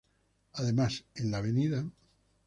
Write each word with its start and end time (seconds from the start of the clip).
Además, 0.53 1.03
en 1.13 1.29
la 1.29 1.37
Av. 1.37 1.91